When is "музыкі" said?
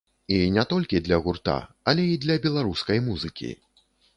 3.11-3.55